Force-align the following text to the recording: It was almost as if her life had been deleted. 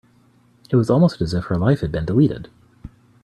It 0.71 0.75
was 0.75 0.89
almost 0.89 1.21
as 1.21 1.35
if 1.35 1.43
her 1.45 1.57
life 1.59 1.81
had 1.81 1.91
been 1.91 2.05
deleted. 2.05 2.49